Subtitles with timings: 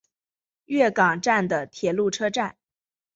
[0.65, 2.57] 月冈站的铁路车站。